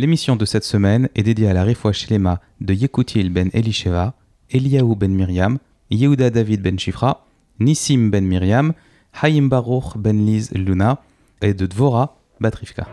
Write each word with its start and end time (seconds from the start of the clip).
L'émission 0.00 0.34
de 0.34 0.46
cette 0.46 0.64
semaine 0.64 1.10
est 1.14 1.22
dédiée 1.22 1.48
à 1.48 1.52
la 1.52 1.62
Rifwa 1.62 1.92
Shlema 1.92 2.40
de 2.62 2.72
Yekutil 2.72 3.28
ben 3.28 3.50
Elisheva, 3.52 4.14
Eliyahu 4.48 4.96
ben 4.96 5.12
Miriam, 5.12 5.58
Yehuda 5.90 6.30
David 6.30 6.62
ben 6.62 6.78
Shifra, 6.78 7.26
Nissim 7.58 8.08
ben 8.08 8.24
Miriam, 8.24 8.72
Haïm 9.12 9.50
Baruch 9.50 9.98
ben 9.98 10.24
Liz 10.24 10.52
Luna 10.52 11.02
et 11.42 11.52
de 11.52 11.66
Dvora 11.66 12.16
Batrifka. 12.40 12.88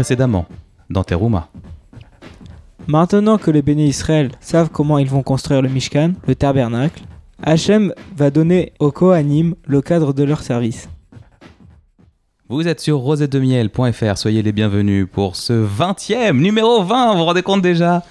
Précédemment 0.00 0.46
dans 0.88 1.04
Teruma. 1.04 1.50
Maintenant 2.86 3.36
que 3.36 3.50
les 3.50 3.60
bénis 3.60 3.88
Israël 3.88 4.30
savent 4.40 4.70
comment 4.70 4.96
ils 4.96 5.10
vont 5.10 5.22
construire 5.22 5.60
le 5.60 5.68
Mishkan, 5.68 6.12
le 6.26 6.34
tabernacle, 6.34 7.02
Hachem 7.42 7.92
va 8.16 8.30
donner 8.30 8.72
aux 8.78 8.92
Kohanim 8.92 9.56
le 9.66 9.82
cadre 9.82 10.14
de 10.14 10.24
leur 10.24 10.40
service. 10.40 10.88
Vous 12.48 12.66
êtes 12.66 12.80
sur 12.80 12.96
rosetdemiel.fr, 12.96 14.16
soyez 14.16 14.42
les 14.42 14.52
bienvenus 14.52 15.06
pour 15.12 15.36
ce 15.36 15.52
20e, 15.52 16.32
numéro 16.32 16.82
20, 16.82 17.12
vous 17.12 17.18
vous 17.18 17.24
rendez 17.24 17.42
compte 17.42 17.60
déjà 17.60 18.02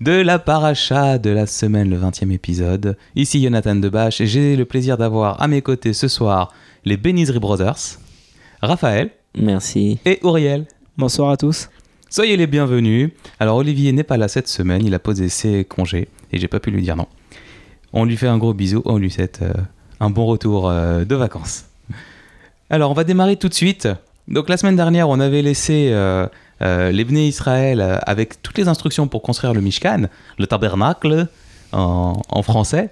de 0.00 0.12
la 0.12 0.38
paracha 0.38 1.18
de 1.18 1.28
la 1.28 1.46
semaine, 1.46 1.90
le 1.90 1.98
20e 1.98 2.32
épisode. 2.32 2.96
Ici 3.16 3.42
Jonathan 3.42 3.74
Debache 3.74 4.22
et 4.22 4.26
j'ai 4.26 4.56
le 4.56 4.64
plaisir 4.64 4.96
d'avoir 4.96 5.42
à 5.42 5.46
mes 5.46 5.60
côtés 5.60 5.92
ce 5.92 6.08
soir 6.08 6.54
les 6.86 6.96
Benizri 6.96 7.38
Brothers, 7.38 7.98
Raphaël. 8.62 9.10
Merci. 9.36 9.98
Et 10.06 10.18
Uriel. 10.24 10.66
Bonsoir 10.98 11.30
à 11.30 11.38
tous. 11.38 11.70
Soyez 12.10 12.36
les 12.36 12.46
bienvenus. 12.46 13.12
Alors 13.40 13.56
Olivier 13.56 13.92
n'est 13.92 14.02
pas 14.02 14.18
là 14.18 14.28
cette 14.28 14.46
semaine, 14.46 14.84
il 14.84 14.92
a 14.92 14.98
posé 14.98 15.30
ses 15.30 15.64
congés 15.64 16.08
et 16.30 16.38
j'ai 16.38 16.48
pas 16.48 16.60
pu 16.60 16.70
lui 16.70 16.82
dire 16.82 16.96
non. 16.96 17.06
On 17.94 18.04
lui 18.04 18.18
fait 18.18 18.26
un 18.26 18.36
gros 18.36 18.52
bisou, 18.52 18.82
on 18.84 18.98
lui 18.98 19.10
souhaite 19.10 19.40
euh, 19.40 19.54
un 20.00 20.10
bon 20.10 20.26
retour 20.26 20.68
euh, 20.68 21.06
de 21.06 21.14
vacances. 21.14 21.64
Alors 22.68 22.90
on 22.90 22.94
va 22.94 23.04
démarrer 23.04 23.36
tout 23.36 23.48
de 23.48 23.54
suite. 23.54 23.88
Donc 24.28 24.50
la 24.50 24.58
semaine 24.58 24.76
dernière, 24.76 25.08
on 25.08 25.18
avait 25.18 25.40
laissé 25.40 25.88
euh, 25.92 26.28
les 26.60 27.04
Bnei 27.06 27.26
Israël 27.26 27.98
avec 28.02 28.42
toutes 28.42 28.58
les 28.58 28.68
instructions 28.68 29.08
pour 29.08 29.22
construire 29.22 29.54
le 29.54 29.62
Mishkan, 29.62 30.08
le 30.38 30.46
tabernacle 30.46 31.26
en, 31.72 32.20
en 32.28 32.42
français. 32.42 32.90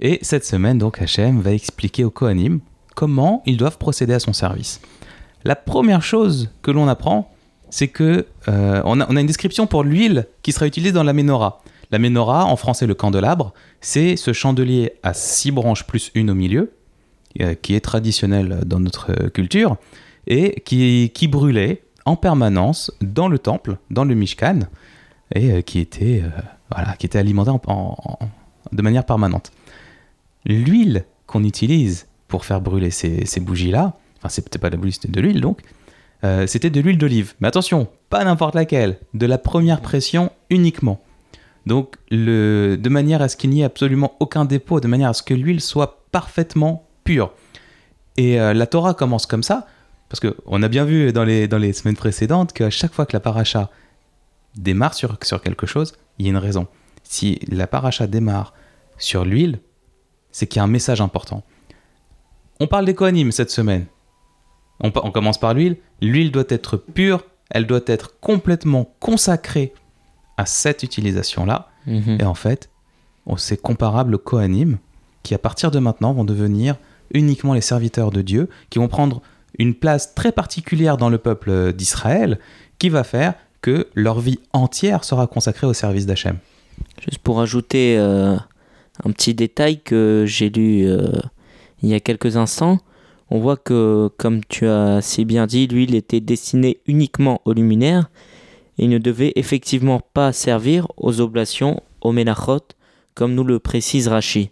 Et 0.00 0.18
cette 0.22 0.44
semaine, 0.44 0.78
donc 0.78 1.00
Hachem 1.00 1.40
va 1.40 1.52
expliquer 1.52 2.02
aux 2.02 2.10
Kohanim 2.10 2.58
comment 2.96 3.44
ils 3.46 3.56
doivent 3.56 3.78
procéder 3.78 4.14
à 4.14 4.18
son 4.18 4.32
service. 4.32 4.80
La 5.44 5.54
première 5.54 6.02
chose 6.02 6.50
que 6.62 6.72
l'on 6.72 6.88
apprend, 6.88 7.30
c'est 7.70 7.88
que 7.88 8.26
euh, 8.48 8.82
on, 8.84 9.00
a, 9.00 9.20
une 9.20 9.26
description 9.26 9.66
pour 9.66 9.84
l'huile 9.84 10.26
qui 10.42 10.52
sera 10.52 10.66
utilisée 10.66 10.92
dans 10.92 11.02
la 11.02 11.12
menorah. 11.12 11.62
La 11.90 11.98
menorah, 11.98 12.46
en 12.46 12.56
français 12.56 12.86
le 12.86 12.94
candelabre, 12.94 13.52
c'est 13.80 14.16
ce 14.16 14.32
chandelier 14.32 14.92
à 15.02 15.14
six 15.14 15.50
branches 15.50 15.84
plus 15.84 16.10
une 16.14 16.30
au 16.30 16.34
milieu, 16.34 16.72
euh, 17.40 17.54
qui 17.54 17.74
est 17.74 17.80
traditionnel 17.80 18.60
dans 18.66 18.80
notre 18.80 19.28
culture, 19.28 19.76
et 20.26 20.60
qui, 20.62 21.28
brûlait 21.28 21.82
en 22.04 22.16
permanence 22.16 22.92
dans 23.00 23.28
le 23.28 23.38
temple, 23.38 23.78
dans 23.90 24.04
le 24.04 24.14
Mishkan, 24.14 24.60
et 25.34 25.52
euh, 25.52 25.60
qui, 25.60 25.78
était, 25.78 26.22
voilà, 26.70 26.94
qui 26.96 27.06
était 27.06 27.18
alimenté 27.18 27.50
de 28.72 28.82
manière 28.82 29.04
permanente. 29.04 29.52
L'huile 30.44 31.04
qu'on 31.26 31.44
utilise 31.44 32.06
pour 32.28 32.44
faire 32.44 32.60
brûler 32.60 32.90
ces, 32.90 33.40
bougies-là, 33.40 33.96
enfin 34.18 34.28
c'était 34.28 34.58
pas 34.58 34.70
de 34.70 34.76
la 34.76 34.80
bougie, 34.80 34.92
c'était 34.92 35.08
de 35.08 35.20
l'huile 35.20 35.40
donc, 35.40 35.62
euh, 36.24 36.46
c'était 36.46 36.70
de 36.70 36.80
l'huile 36.80 36.98
d'olive. 36.98 37.34
Mais 37.40 37.48
attention, 37.48 37.88
pas 38.10 38.24
n'importe 38.24 38.54
laquelle, 38.54 38.98
de 39.14 39.26
la 39.26 39.38
première 39.38 39.80
pression 39.80 40.30
uniquement. 40.50 41.02
Donc, 41.66 41.96
de 42.10 42.88
manière 42.88 43.22
à 43.22 43.28
ce 43.28 43.36
qu'il 43.36 43.50
n'y 43.50 43.62
ait 43.62 43.64
absolument 43.64 44.14
aucun 44.20 44.44
dépôt, 44.44 44.80
de 44.80 44.86
manière 44.86 45.10
à 45.10 45.14
ce 45.14 45.22
que 45.22 45.34
l'huile 45.34 45.60
soit 45.60 46.04
parfaitement 46.12 46.86
pure. 47.04 47.32
Et 48.16 48.40
euh, 48.40 48.54
la 48.54 48.66
Torah 48.66 48.94
commence 48.94 49.26
comme 49.26 49.42
ça, 49.42 49.66
parce 50.08 50.20
qu'on 50.20 50.62
a 50.62 50.68
bien 50.68 50.84
vu 50.84 51.12
dans 51.12 51.24
les, 51.24 51.72
semaines 51.72 51.96
précédentes 51.96 52.52
qu'à 52.52 52.70
chaque 52.70 52.92
fois 52.92 53.04
que 53.04 53.14
la 53.14 53.20
paracha 53.20 53.70
démarre 54.54 54.94
sur, 54.94 55.18
sur 55.22 55.42
quelque 55.42 55.66
chose, 55.66 55.94
il 56.18 56.26
y 56.26 56.28
a 56.28 56.30
une 56.30 56.38
raison. 56.38 56.68
Si 57.02 57.40
la 57.48 57.66
paracha 57.66 58.06
démarre 58.06 58.54
sur 58.96 59.24
l'huile, 59.24 59.58
c'est 60.30 60.46
qu'il 60.46 60.58
y 60.58 60.60
a 60.60 60.64
un 60.64 60.68
message 60.68 61.00
important. 61.00 61.42
On 62.60 62.68
parle 62.68 62.86
des 62.86 62.94
Kohanim 62.94 63.32
cette 63.32 63.50
semaine. 63.50 63.86
On, 64.80 64.90
commence 64.90 65.38
par 65.38 65.54
l'huile. 65.54 65.76
L'huile 66.02 66.30
doit 66.30 66.44
être 66.48 66.76
pure, 66.76 67.24
elle 67.50 67.66
doit 67.66 67.80
être 67.86 68.20
complètement 68.20 68.90
consacrée 69.00 69.72
à 70.36 70.44
cette 70.44 70.82
utilisation-là. 70.82 71.68
Mhm. 71.86 72.18
Et 72.20 72.24
en 72.24 72.34
fait, 72.34 72.68
c'est 73.36 73.60
comparable 73.60 74.14
au 74.14 74.18
Kohanim, 74.18 74.78
qui 75.22 75.34
à 75.34 75.38
partir 75.38 75.70
de 75.70 75.78
maintenant 75.78 76.12
vont 76.12 76.24
devenir 76.24 76.76
uniquement 77.12 77.54
les 77.54 77.60
serviteurs 77.60 78.10
de 78.10 78.22
Dieu, 78.22 78.48
qui 78.70 78.78
vont 78.78 78.88
prendre 78.88 79.22
une 79.58 79.74
place 79.74 80.14
très 80.14 80.32
particulière 80.32 80.96
dans 80.96 81.08
le 81.08 81.18
peuple 81.18 81.72
d'Israël, 81.72 82.38
qui 82.78 82.88
va 82.88 83.04
faire 83.04 83.34
que 83.62 83.88
leur 83.94 84.20
vie 84.20 84.38
entière 84.52 85.04
sera 85.04 85.26
consacrée 85.26 85.66
au 85.66 85.72
service 85.72 86.06
d'Hachem. 86.06 86.38
Juste 87.02 87.18
pour 87.18 87.40
ajouter 87.40 87.96
euh, 87.98 88.36
un 89.04 89.10
petit 89.10 89.34
détail 89.34 89.80
que 89.80 90.24
j'ai 90.26 90.50
lu 90.50 90.86
euh, 90.86 91.08
il 91.82 91.88
y 91.88 91.94
a 91.94 92.00
quelques 92.00 92.36
instants, 92.36 92.78
on 93.30 93.40
voit 93.40 93.56
que, 93.56 94.08
comme 94.16 94.44
tu 94.44 94.66
as 94.66 95.00
si 95.02 95.24
bien 95.24 95.46
dit, 95.46 95.66
l'huile 95.66 95.94
était 95.94 96.20
destinée 96.20 96.80
uniquement 96.86 97.40
aux 97.44 97.52
luminaires 97.52 98.10
et 98.78 98.86
ne 98.86 98.98
devait 98.98 99.32
effectivement 99.36 100.00
pas 100.14 100.32
servir 100.32 100.86
aux 100.96 101.20
oblations, 101.20 101.82
aux 102.00 102.12
ménachot, 102.12 102.60
comme 103.14 103.34
nous 103.34 103.44
le 103.44 103.58
précise 103.58 104.08
Rachi. 104.08 104.50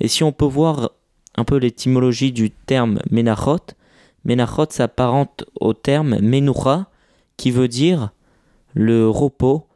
Et 0.00 0.08
si 0.08 0.22
on 0.22 0.32
peut 0.32 0.46
voir 0.46 0.92
un 1.36 1.44
peu 1.44 1.56
l'étymologie 1.56 2.32
du 2.32 2.50
terme 2.50 3.00
ménachot, 3.10 3.74
ménachot 4.24 4.66
s'apparente 4.70 5.44
au 5.60 5.74
terme 5.74 6.18
menucha, 6.20 6.86
qui 7.36 7.50
veut 7.50 7.68
dire 7.68 8.10
le 8.72 9.08
repos 9.10 9.66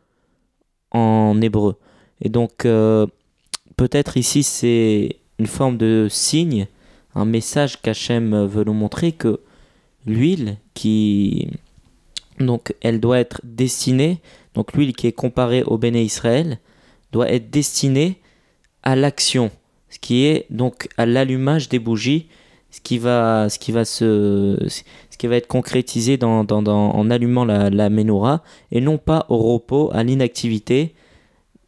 en 0.92 1.40
hébreu. 1.42 1.76
Et 2.22 2.30
donc, 2.30 2.64
euh, 2.64 3.06
peut-être 3.76 4.16
ici 4.16 4.42
c'est 4.42 5.16
une 5.38 5.46
forme 5.46 5.76
de 5.76 6.06
signe 6.10 6.68
un 7.14 7.24
message 7.24 7.80
qu'Hachem 7.80 8.46
veut 8.46 8.64
nous 8.64 8.72
montrer 8.72 9.12
que 9.12 9.40
l'huile 10.06 10.56
qui 10.74 11.48
donc 12.38 12.74
elle 12.80 13.00
doit 13.00 13.18
être 13.18 13.40
destinée 13.44 14.20
donc 14.54 14.72
l'huile 14.72 14.94
qui 14.94 15.06
est 15.06 15.12
comparée 15.12 15.62
au 15.62 15.78
béné 15.78 16.02
Israël 16.02 16.58
doit 17.12 17.30
être 17.30 17.50
destinée 17.50 18.20
à 18.82 18.96
l'action 18.96 19.50
ce 19.90 19.98
qui 19.98 20.24
est 20.24 20.46
donc 20.50 20.88
à 20.96 21.06
l'allumage 21.06 21.68
des 21.68 21.78
bougies 21.78 22.28
ce 22.70 22.80
qui 22.80 22.98
va 22.98 23.48
ce 23.48 23.58
qui 23.58 23.72
va 23.72 23.84
se 23.84 24.56
ce 24.68 25.18
qui 25.18 25.26
va 25.26 25.36
être 25.36 25.48
concrétisé 25.48 26.16
dans, 26.16 26.46
en 26.48 27.10
allumant 27.10 27.44
la, 27.44 27.68
la 27.68 27.90
menorah 27.90 28.42
et 28.72 28.80
non 28.80 28.96
pas 28.96 29.26
au 29.28 29.36
repos 29.36 29.90
à 29.92 30.02
l'inactivité 30.02 30.94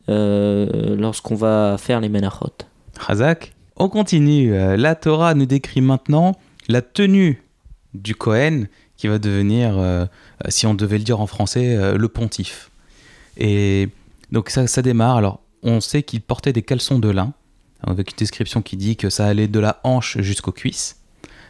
euh, 0.09 0.97
lorsqu'on 0.97 1.37
va 1.37 1.77
faire 1.79 2.01
les 2.01 2.09
menachot. 2.09 2.51
Razak 2.99 3.52
on 3.77 3.89
continue. 3.89 4.55
Euh, 4.55 4.77
la 4.77 4.95
Torah 4.95 5.35
nous 5.35 5.47
décrit 5.47 5.81
maintenant 5.81 6.37
la 6.69 6.83
tenue 6.83 7.43
du 7.95 8.15
Kohen 8.15 8.69
qui 8.97 9.09
va 9.09 9.19
devenir, 9.19 9.79
euh, 9.79 10.07
si 10.49 10.67
on 10.67 10.75
devait 10.75 10.99
le 10.99 11.05
dire 11.05 11.21
en 11.21 11.27
français, 11.27 11.77
euh, 11.77 11.97
le 11.97 12.09
pontife. 12.09 12.71
Et 13.37 13.89
donc 14.31 14.51
ça, 14.51 14.83
démarre. 14.83 15.17
Alors, 15.17 15.41
on 15.63 15.81
sait 15.81 16.03
qu'il 16.03 16.21
portait 16.21 16.53
des 16.53 16.63
caleçons 16.63 16.99
de 16.99 17.09
lin, 17.09 17.33
avec 17.87 18.13
une 18.13 18.17
description 18.17 18.63
qui 18.63 18.77
dit 18.77 18.97
que 18.97 19.11
ça 19.11 19.27
allait 19.27 19.49
de 19.49 19.59
la 19.59 19.81
hanche 19.85 20.19
jusqu'aux 20.21 20.53
cuisses. 20.53 21.01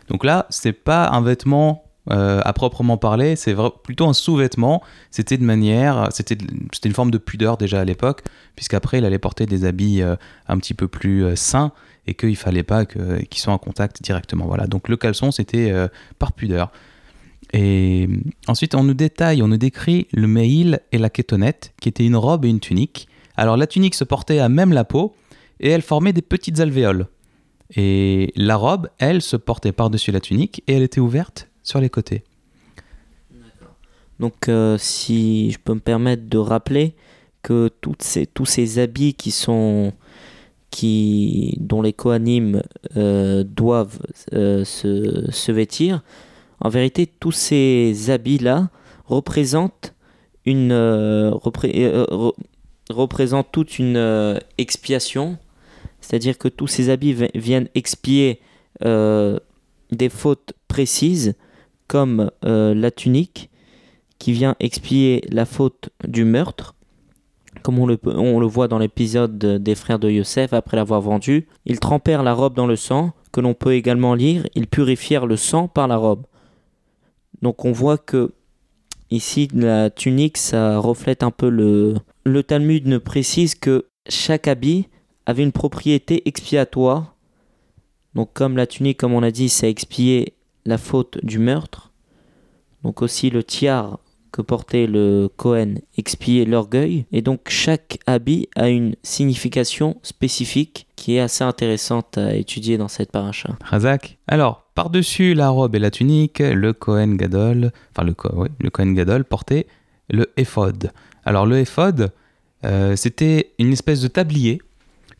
Donc 0.08 0.24
là, 0.24 0.46
c'est 0.50 0.72
pas 0.72 1.08
un 1.08 1.22
vêtement 1.22 1.84
à 2.08 2.52
proprement 2.52 2.96
parler, 2.96 3.36
c'est 3.36 3.54
plutôt 3.84 4.08
un 4.08 4.12
sous-vêtement. 4.12 4.82
C'était 5.12 5.38
de 5.38 5.44
manière, 5.44 6.08
c'était 6.10 6.36
une 6.84 6.94
forme 6.94 7.12
de 7.12 7.18
pudeur 7.18 7.56
déjà 7.56 7.80
à 7.80 7.84
l'époque, 7.84 8.22
puisqu'après 8.56 8.98
il 8.98 9.04
allait 9.04 9.20
porter 9.20 9.46
des 9.46 9.64
habits 9.64 10.02
un 10.02 10.58
petit 10.58 10.74
peu 10.74 10.88
plus 10.88 11.36
sains 11.36 11.72
et 12.06 12.14
qu'il 12.14 12.36
fallait 12.36 12.62
pas 12.62 12.84
qu'ils 12.84 13.38
soient 13.38 13.52
en 13.52 13.58
contact 13.58 14.02
directement. 14.02 14.46
Voilà. 14.46 14.66
Donc 14.66 14.88
le 14.88 14.96
caleçon, 14.96 15.30
c'était 15.30 15.70
euh, 15.70 15.88
par 16.18 16.32
pudeur. 16.32 16.72
Et 17.52 18.08
ensuite, 18.48 18.74
on 18.74 18.82
nous 18.82 18.94
détaille, 18.94 19.42
on 19.42 19.48
nous 19.48 19.58
décrit 19.58 20.06
le 20.12 20.26
mail 20.26 20.80
et 20.90 20.98
la 20.98 21.10
kétonette, 21.10 21.74
qui 21.80 21.88
étaient 21.88 22.06
une 22.06 22.16
robe 22.16 22.44
et 22.44 22.48
une 22.48 22.60
tunique. 22.60 23.08
Alors 23.36 23.56
la 23.56 23.66
tunique 23.66 23.94
se 23.94 24.04
portait 24.04 24.38
à 24.38 24.48
même 24.48 24.72
la 24.72 24.84
peau 24.84 25.14
et 25.60 25.68
elle 25.68 25.82
formait 25.82 26.12
des 26.12 26.22
petites 26.22 26.60
alvéoles. 26.60 27.06
Et 27.74 28.32
la 28.36 28.56
robe, 28.56 28.88
elle, 28.98 29.22
se 29.22 29.36
portait 29.36 29.72
par-dessus 29.72 30.12
la 30.12 30.20
tunique 30.20 30.62
et 30.66 30.74
elle 30.74 30.82
était 30.82 31.00
ouverte 31.00 31.48
sur 31.62 31.80
les 31.80 31.88
côtés. 31.88 32.24
Donc, 34.20 34.48
euh, 34.48 34.76
si 34.78 35.50
je 35.50 35.58
peux 35.58 35.74
me 35.74 35.80
permettre 35.80 36.28
de 36.28 36.38
rappeler 36.38 36.94
que 37.42 37.70
ces, 37.98 38.26
tous 38.26 38.44
ces 38.44 38.78
habits 38.78 39.14
qui 39.14 39.30
sont 39.30 39.92
qui 40.72 41.54
dont 41.60 41.82
les 41.82 41.92
coanimes 41.92 42.62
euh, 42.96 43.44
doivent 43.44 44.00
euh, 44.32 44.64
se, 44.64 45.52
vêtir, 45.52 46.02
en 46.60 46.70
vérité, 46.70 47.06
tous 47.06 47.30
ces 47.30 48.10
habits-là 48.10 48.70
représentent 49.04 49.94
euh, 50.48 51.30
repré- 51.30 51.92
re- 52.08 52.34
représentent 52.90 53.52
toute 53.52 53.78
une 53.78 54.40
expiation, 54.58 55.38
c'est-à-dire 56.00 56.38
que 56.38 56.48
tous 56.48 56.66
ces 56.66 56.88
habits 56.88 57.12
vi- 57.12 57.30
viennent 57.34 57.68
expier 57.74 58.40
des 58.80 60.08
fautes 60.08 60.54
précises, 60.66 61.34
comme 61.86 62.30
la 62.42 62.90
tunique 62.90 63.50
qui 64.18 64.32
vient 64.32 64.56
expier 64.58 65.22
la 65.30 65.44
faute 65.44 65.90
du 66.08 66.24
meurtre, 66.24 66.74
comme 67.62 67.78
on 67.78 67.86
le, 67.86 68.46
voit 68.46 68.68
dans 68.68 68.78
l'épisode 68.78 69.38
des 69.38 69.74
frères 69.74 69.98
de 69.98 70.10
Yosef 70.10 70.52
après 70.52 70.76
l'avoir 70.76 71.00
vendu. 71.00 71.48
Ils 71.64 71.80
trempèrent 71.80 72.22
la 72.22 72.34
robe 72.34 72.54
dans 72.54 72.66
le 72.66 72.76
sang, 72.76 73.12
que 73.32 73.40
l'on 73.40 73.54
peut 73.54 73.74
également 73.74 74.14
lire, 74.14 74.46
ils 74.54 74.66
purifièrent 74.66 75.26
le 75.26 75.36
sang 75.36 75.68
par 75.68 75.88
la 75.88 75.96
robe. 75.96 76.24
Donc 77.40 77.64
on 77.64 77.72
voit 77.72 77.98
que 77.98 78.32
ici 79.10 79.48
la 79.54 79.90
tunique 79.90 80.36
ça 80.36 80.78
reflète 80.78 81.22
un 81.22 81.30
peu 81.30 81.48
le 81.48 81.94
le 82.24 82.42
Talmud 82.42 82.86
ne 82.86 82.98
précise 82.98 83.54
que 83.54 83.86
chaque 84.08 84.46
habit 84.46 84.88
avait 85.26 85.42
une 85.42 85.52
propriété 85.52 86.28
expiatoire. 86.28 87.16
Donc 88.14 88.32
comme 88.32 88.56
la 88.56 88.66
tunique 88.66 88.98
comme 88.98 89.14
on 89.14 89.22
a 89.22 89.30
dit 89.30 89.48
ça 89.48 89.68
expiait 89.68 90.34
la 90.64 90.78
faute 90.78 91.18
du 91.24 91.38
meurtre. 91.38 91.92
Donc 92.84 93.02
aussi 93.02 93.30
le 93.30 93.42
tiare 93.42 93.98
que 94.32 94.42
portait 94.42 94.86
le 94.86 95.28
Cohen 95.36 95.74
expiait 95.96 96.44
l'orgueil 96.44 97.06
et 97.12 97.22
donc 97.22 97.48
chaque 97.48 97.98
habit 98.06 98.48
a 98.56 98.68
une 98.68 98.96
signification 99.02 99.98
spécifique 100.02 100.86
qui 100.96 101.16
est 101.16 101.20
assez 101.20 101.44
intéressante 101.44 102.18
à 102.18 102.34
étudier 102.34 102.78
dans 102.78 102.88
cette 102.88 103.12
paracha. 103.12 103.56
Razak. 103.64 104.18
Alors, 104.28 104.64
par-dessus 104.74 105.34
la 105.34 105.50
robe 105.50 105.74
et 105.74 105.78
la 105.78 105.90
tunique, 105.90 106.38
le 106.38 106.72
Kohen 106.72 107.16
Gadol, 107.16 107.72
enfin 107.90 108.06
le, 108.06 108.14
le 108.60 108.70
Kohen 108.70 108.94
Gadol 108.94 109.24
portait 109.24 109.66
le 110.08 110.30
éphod. 110.36 110.92
Alors 111.24 111.46
le 111.46 111.58
éphod, 111.58 112.12
euh, 112.64 112.96
c'était 112.96 113.52
une 113.58 113.72
espèce 113.72 114.00
de 114.00 114.08
tablier 114.08 114.62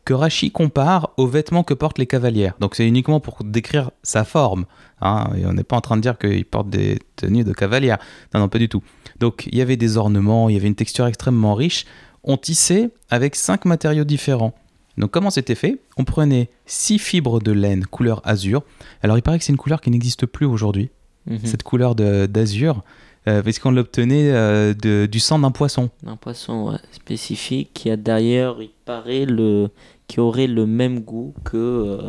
que 0.05 0.15
Rachi 0.15 0.51
compare 0.51 1.11
aux 1.17 1.27
vêtements 1.29 1.63
que 1.63 1.75
portent 1.75 1.99
les 1.99 2.07
cavalières. 2.07 2.55
Donc 2.61 2.75
c'est 2.75 2.87
uniquement 2.87 3.21
pour 3.21 3.39
décrire 3.45 3.91
sa 4.03 4.25
forme. 4.25 4.65
hein, 5.01 5.31
et 5.37 5.47
on 5.47 5.53
n'est 5.53 5.63
pas 5.65 5.77
en 5.77 5.81
train 5.81 5.97
de 5.97 6.03
dire 6.03 6.19
qu'ils 6.19 6.45
portent 6.45 6.71
des 6.71 6.99
tenues 7.17 7.45
de 7.45 7.53
cavalière. 7.53 7.99
Non, 8.35 8.41
non, 8.41 8.49
pas 8.49 8.59
du 8.59 8.69
tout. 8.69 8.83
Donc 9.21 9.47
il 9.51 9.57
y 9.57 9.61
avait 9.63 9.77
des 9.77 9.97
ornements, 9.97 10.49
il 10.49 10.55
y 10.55 10.59
avait 10.59 10.69
une 10.69 10.75
texture 10.75 11.07
extrêmement 11.07 11.55
riche. 11.55 11.87
On 12.25 12.37
tissait 12.37 12.91
avec 13.11 13.35
cinq 13.37 13.65
matériaux 13.65 14.05
différents. 14.05 14.55
Donc 14.99 15.11
comment 15.11 15.31
c'était 15.31 15.55
fait? 15.55 15.79
On 15.97 16.05
prenait 16.05 16.51
six 16.67 16.99
fibres 16.99 17.41
de 17.41 17.51
laine 17.53 17.87
couleur 17.87 18.21
azur. 18.25 18.63
Alors 19.03 19.17
il 19.19 19.23
paraît 19.23 19.39
que 19.39 19.45
c'est 19.45 19.53
une 19.53 19.59
couleur 19.59 19.81
qui 19.81 19.91
n'existe 19.91 20.27
plus 20.27 20.47
aujourd'hui, 20.47 20.91
Mhm. 21.27 21.39
cette 21.45 21.63
couleur 21.63 21.95
d'azur, 21.95 22.83
euh, 23.29 23.43
parce 23.43 23.59
qu'on 23.59 23.71
l'obtenait 23.71 24.31
euh, 24.33 24.75
de- 24.75 25.07
du 25.07 25.21
sang 25.21 25.39
d'un 25.39 25.51
poisson. 25.51 25.91
Un 26.07 26.17
poisson 26.17 26.71
ouais, 26.71 26.79
spécifique 26.93 27.71
qui 27.75 27.91
a 27.91 27.97
d'ailleurs, 27.97 28.61
il 28.63 28.71
paraît, 28.85 29.25
le, 29.27 29.69
qui 30.09 30.21
aurait 30.21 30.47
le 30.49 30.67
même 30.67 31.01
goût 31.01 31.35
que 31.45 31.57
euh, 31.57 32.03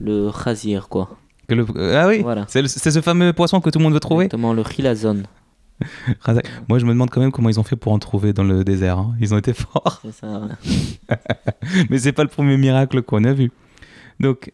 le 0.00 0.30
chazir, 0.44 0.88
quoi. 0.88 1.16
Que 1.48 1.54
le- 1.54 1.66
Ah 1.96 2.06
oui 2.08 2.20
Voilà. 2.22 2.44
C'est 2.48 2.66
ce 2.68 3.00
fameux 3.00 3.32
poisson 3.32 3.60
que 3.60 3.70
tout 3.70 3.78
le 3.78 3.84
monde 3.84 3.94
veut 3.94 4.00
trouver 4.00 4.26
Exactement, 4.26 4.52
le 4.52 4.62
chilazon. 4.64 5.22
Razak. 6.20 6.44
Moi 6.68 6.78
je 6.80 6.84
me 6.86 6.90
demande 6.90 7.08
quand 7.08 7.20
même 7.20 7.30
comment 7.32 7.48
ils 7.48 7.58
ont 7.60 7.62
fait 7.64 7.76
pour 7.76 7.92
en 7.92 7.98
trouver 7.98 8.32
dans 8.32 8.42
le 8.44 8.64
désert. 8.64 8.98
hein. 8.98 9.14
Ils 9.20 9.32
ont 9.32 9.38
été 9.38 9.52
forts. 9.54 10.00
C'est 10.04 10.12
ça, 10.12 10.26
ouais. 11.08 11.16
Mais 11.90 11.98
c'est 11.98 12.12
pas 12.12 12.22
le 12.24 12.28
premier 12.28 12.56
miracle 12.56 13.00
qu'on 13.02 13.24
a 13.24 13.32
vu. 13.32 13.50
Donc, 14.20 14.52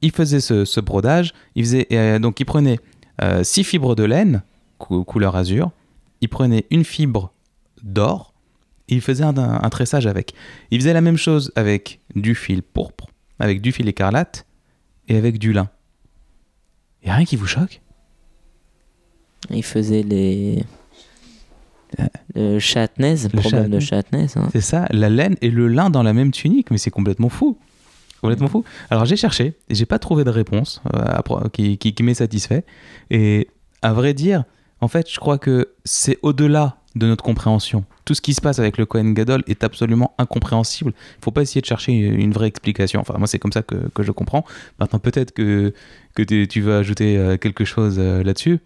il 0.00 0.12
faisait 0.12 0.40
ce, 0.40 0.64
ce 0.64 0.80
brodage. 0.80 1.32
Il 1.56 1.64
faisait, 1.64 1.88
euh, 1.92 2.18
donc, 2.20 2.38
il 2.40 2.44
prenait 2.44 2.78
euh, 3.20 3.42
six 3.42 3.64
fibres 3.64 3.96
de 3.96 4.04
laine, 4.04 4.42
cou- 4.78 5.04
couleur 5.04 5.36
azur. 5.36 5.70
Il 6.20 6.28
prenait 6.28 6.66
une 6.70 6.84
fibre 6.84 7.32
d'or. 7.82 8.34
Et 8.90 8.94
il 8.94 9.02
faisait 9.02 9.24
un, 9.24 9.36
un 9.36 9.68
tressage 9.68 10.06
avec. 10.06 10.32
Il 10.70 10.80
faisait 10.80 10.94
la 10.94 11.02
même 11.02 11.18
chose 11.18 11.52
avec 11.56 12.00
du 12.14 12.34
fil 12.34 12.62
pourpre, 12.62 13.06
avec 13.38 13.60
du 13.60 13.70
fil 13.70 13.86
écarlate 13.86 14.46
et 15.08 15.16
avec 15.18 15.38
du 15.38 15.52
lin. 15.52 15.68
Il 17.02 17.10
a 17.10 17.16
rien 17.16 17.26
qui 17.26 17.36
vous 17.36 17.46
choque? 17.46 17.82
Il 19.50 19.62
faisait 19.62 20.02
les. 20.02 20.64
Le 22.34 22.58
chatnaise, 22.58 23.28
le 23.32 23.40
problème 23.40 23.70
de 23.70 23.78
châtenez. 23.80 24.26
chatnaise. 24.26 24.36
hein. 24.36 24.48
C'est 24.52 24.60
ça, 24.62 24.86
la 24.90 25.08
laine 25.08 25.36
et 25.42 25.50
le 25.50 25.68
lin 25.68 25.90
dans 25.90 26.02
la 26.02 26.12
même 26.12 26.32
tunique, 26.32 26.70
mais 26.70 26.78
c'est 26.78 26.90
complètement 26.90 27.28
fou. 27.28 27.58
Complètement 28.20 28.48
fou. 28.48 28.64
Alors 28.90 29.04
j'ai 29.04 29.16
cherché 29.16 29.54
et 29.68 29.74
j'ai 29.74 29.86
pas 29.86 29.98
trouvé 29.98 30.24
de 30.24 30.30
réponse 30.30 30.82
euh, 30.94 31.48
qui, 31.52 31.78
qui, 31.78 31.94
qui 31.94 32.02
m'est 32.02 32.14
satisfait. 32.14 32.64
Et 33.10 33.48
à 33.80 33.92
vrai 33.92 34.12
dire, 34.12 34.44
en 34.80 34.88
fait, 34.88 35.10
je 35.10 35.18
crois 35.18 35.38
que 35.38 35.68
c'est 35.84 36.18
au-delà 36.22 36.76
de 36.94 37.06
notre 37.06 37.22
compréhension. 37.22 37.84
Tout 38.04 38.14
ce 38.14 38.20
qui 38.20 38.34
se 38.34 38.40
passe 38.40 38.58
avec 38.58 38.76
le 38.78 38.86
Kohen 38.86 39.14
Gadol 39.14 39.44
est 39.46 39.62
absolument 39.62 40.14
incompréhensible. 40.18 40.92
Il 41.20 41.24
faut 41.24 41.30
pas 41.30 41.42
essayer 41.42 41.60
de 41.60 41.66
chercher 41.66 41.92
une 41.92 42.32
vraie 42.32 42.48
explication. 42.48 43.00
Enfin, 43.00 43.14
moi, 43.18 43.26
c'est 43.26 43.38
comme 43.38 43.52
ça 43.52 43.62
que, 43.62 43.76
que 43.94 44.02
je 44.02 44.10
comprends. 44.12 44.44
Maintenant, 44.80 44.98
peut-être 44.98 45.32
que, 45.32 45.72
que 46.14 46.22
tu 46.22 46.60
veux 46.60 46.74
ajouter 46.76 47.16
euh, 47.16 47.36
quelque 47.36 47.64
chose 47.64 47.96
euh, 47.98 48.22
là-dessus. 48.24 48.58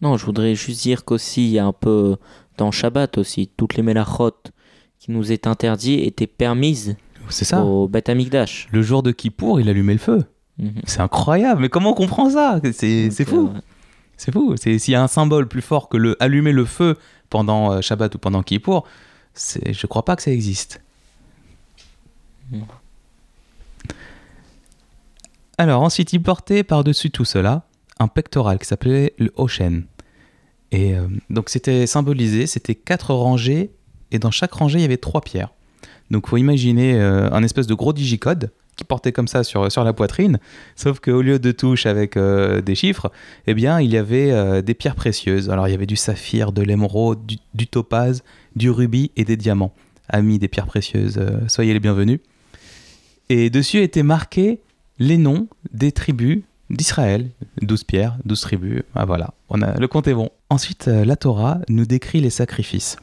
Non, 0.00 0.16
je 0.16 0.24
voudrais 0.24 0.54
juste 0.54 0.82
dire 0.82 1.04
qu'aussi, 1.04 1.44
il 1.46 1.50
y 1.52 1.58
a 1.58 1.66
un 1.66 1.72
peu. 1.72 2.16
Dans 2.56 2.72
Shabbat 2.72 3.18
aussi, 3.18 3.48
toutes 3.56 3.76
les 3.76 3.82
mélachot 3.84 4.32
qui 4.98 5.12
nous 5.12 5.30
est 5.30 5.46
interdit 5.46 5.94
étaient 6.00 6.26
permises 6.26 6.96
C'est 7.28 7.44
ça. 7.44 7.62
au 7.64 7.86
Beth 7.86 8.08
Amikdash. 8.08 8.66
Le 8.72 8.82
jour 8.82 9.04
de 9.04 9.12
Kippour, 9.12 9.60
il 9.60 9.68
allumait 9.68 9.92
le 9.92 10.00
feu. 10.00 10.24
Mhm. 10.58 10.72
C'est 10.84 11.00
incroyable. 11.00 11.60
Mais 11.60 11.68
comment 11.68 11.90
on 11.90 11.94
comprend 11.94 12.30
ça? 12.30 12.60
C'est 12.72 13.10
fou. 13.24 13.50
C'est 14.18 14.32
fou. 14.32 14.54
S'il 14.56 14.90
y 14.90 14.94
a 14.94 15.02
un 15.02 15.08
symbole 15.08 15.48
plus 15.48 15.62
fort 15.62 15.88
que 15.88 15.96
le 15.96 16.22
allumer 16.22 16.52
le 16.52 16.66
feu 16.66 16.98
pendant 17.30 17.72
euh, 17.72 17.80
Shabbat 17.80 18.14
ou 18.16 18.18
pendant 18.18 18.42
Kippour, 18.42 18.86
je 19.34 19.86
crois 19.86 20.04
pas 20.04 20.16
que 20.16 20.22
ça 20.22 20.32
existe. 20.32 20.82
Mm. 22.50 22.62
Alors 25.56 25.82
ensuite, 25.82 26.12
il 26.12 26.22
portait 26.22 26.62
par-dessus 26.64 27.10
tout 27.10 27.24
cela 27.24 27.62
un 27.98 28.08
pectoral 28.08 28.58
qui 28.58 28.66
s'appelait 28.66 29.14
le 29.18 29.32
Oshen. 29.36 29.84
Et 30.70 30.94
euh, 30.94 31.06
donc 31.30 31.48
c'était 31.48 31.86
symbolisé, 31.86 32.46
c'était 32.46 32.74
quatre 32.74 33.14
rangées 33.14 33.70
et 34.10 34.18
dans 34.18 34.30
chaque 34.30 34.52
rangée 34.52 34.78
il 34.78 34.82
y 34.82 34.84
avait 34.84 34.98
trois 34.98 35.20
pierres. 35.20 35.52
Donc 36.10 36.28
faut 36.28 36.36
imaginer 36.36 36.94
euh, 36.94 37.30
un 37.32 37.42
espèce 37.42 37.66
de 37.66 37.74
gros 37.74 37.92
digicode 37.92 38.52
qui 38.78 38.84
portait 38.84 39.12
comme 39.12 39.28
ça 39.28 39.44
sur, 39.44 39.70
sur 39.70 39.84
la 39.84 39.92
poitrine, 39.92 40.38
sauf 40.76 41.00
qu'au 41.00 41.20
lieu 41.20 41.38
de 41.38 41.50
touches 41.50 41.84
avec 41.84 42.16
euh, 42.16 42.62
des 42.62 42.76
chiffres, 42.76 43.10
eh 43.46 43.52
bien, 43.52 43.80
il 43.80 43.90
y 43.90 43.98
avait 43.98 44.30
euh, 44.30 44.62
des 44.62 44.72
pierres 44.72 44.94
précieuses. 44.94 45.50
Alors, 45.50 45.68
il 45.68 45.72
y 45.72 45.74
avait 45.74 45.84
du 45.84 45.96
saphir, 45.96 46.52
de 46.52 46.62
l'émeraude, 46.62 47.26
du, 47.26 47.36
du 47.54 47.66
topaz, 47.66 48.22
du 48.56 48.70
rubis 48.70 49.10
et 49.16 49.24
des 49.24 49.36
diamants. 49.36 49.74
Amis 50.08 50.38
des 50.38 50.48
pierres 50.48 50.66
précieuses, 50.66 51.18
euh, 51.18 51.40
soyez 51.48 51.74
les 51.74 51.80
bienvenus. 51.80 52.20
Et 53.28 53.50
dessus 53.50 53.82
étaient 53.82 54.04
marqués 54.04 54.60
les 54.98 55.18
noms 55.18 55.48
des 55.72 55.92
tribus 55.92 56.42
d'Israël. 56.70 57.28
12 57.60 57.84
pierres, 57.84 58.16
12 58.24 58.40
tribus. 58.40 58.82
Ah, 58.94 59.04
voilà, 59.04 59.34
on 59.50 59.60
a, 59.60 59.78
le 59.78 59.88
compte 59.88 60.06
est 60.06 60.14
bon. 60.14 60.30
Ensuite, 60.50 60.86
la 60.86 61.16
Torah 61.16 61.58
nous 61.68 61.84
décrit 61.84 62.20
les 62.20 62.30
sacrifices. 62.30 62.96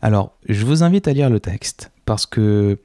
Alors, 0.00 0.32
je 0.48 0.64
vous 0.64 0.82
invite 0.82 1.06
à 1.06 1.12
lire 1.12 1.30
le 1.30 1.38
texte 1.38 1.90
parce 2.06 2.26
que 2.26 2.78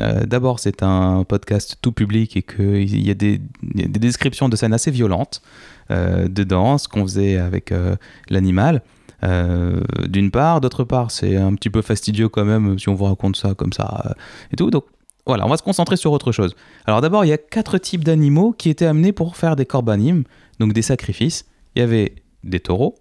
euh, 0.00 0.24
D'abord, 0.26 0.58
c'est 0.60 0.82
un 0.82 1.24
podcast 1.24 1.76
tout 1.82 1.92
public 1.92 2.36
et 2.36 2.42
qu'il 2.42 3.00
y, 3.06 3.10
a 3.10 3.14
des- 3.14 3.40
descriptions 3.62 4.48
de 4.48 4.56
scènes 4.56 4.72
assez 4.72 4.90
violentes 4.90 5.42
euh, 5.90 6.28
dedans, 6.28 6.78
ce 6.78 6.88
qu'on 6.88 7.02
faisait 7.02 7.36
avec 7.38 7.72
euh, 7.72 7.96
l'animal. 8.28 8.82
euh, 9.24 9.80
D'une 10.06 10.30
part, 10.30 10.60
d'autre 10.60 10.84
part, 10.84 11.10
c'est 11.10 11.36
un 11.36 11.54
petit 11.54 11.70
peu 11.70 11.82
fastidieux 11.82 12.28
quand 12.28 12.44
même 12.44 12.78
si 12.78 12.88
on 12.88 12.94
vous 12.94 13.04
raconte 13.04 13.36
ça 13.36 13.54
comme 13.54 13.72
ça 13.72 14.14
et 14.52 14.56
tout. 14.56 14.70
Donc 14.70 14.84
voilà, 15.26 15.44
on 15.46 15.48
va 15.50 15.56
se 15.58 15.62
concentrer 15.62 15.96
sur 15.96 16.12
autre 16.12 16.32
chose. 16.32 16.54
Alors 16.86 17.00
d'abord, 17.02 17.24
il 17.24 17.28
y 17.28 17.32
a 17.32 17.38
quatre 17.38 17.76
types 17.78 18.04
d'animaux 18.04 18.52
qui 18.52 18.70
étaient 18.70 18.86
amenés 18.86 19.12
pour 19.12 19.36
faire 19.36 19.54
des 19.56 19.66
korbanim, 19.66 20.24
donc 20.58 20.72
des 20.72 20.82
sacrifices. 20.82 21.44
Il 21.76 21.80
y 21.80 21.82
avait 21.82 22.14
des 22.42 22.60
taureaux, 22.60 22.94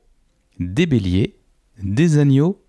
des 0.59 0.85
béliers, 0.85 1.35
des 1.81 2.17
agneaux 2.17 2.61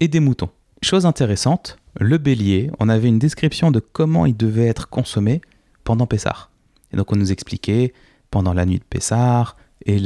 et 0.00 0.08
des 0.08 0.20
moutons. 0.20 0.50
Chose 0.82 1.06
intéressante, 1.06 1.77
le 1.98 2.18
bélier, 2.18 2.70
on 2.78 2.88
avait 2.88 3.08
une 3.08 3.18
description 3.18 3.70
de 3.70 3.80
comment 3.80 4.24
il 4.24 4.36
devait 4.36 4.66
être 4.66 4.88
consommé 4.88 5.40
pendant 5.84 6.06
Pessah. 6.06 6.48
Et 6.92 6.96
donc 6.96 7.12
on 7.12 7.16
nous 7.16 7.32
expliquait 7.32 7.92
pendant 8.30 8.52
la 8.52 8.66
nuit 8.66 8.78
de 8.78 8.84
Pessah, 8.84 9.56
et, 9.84 10.00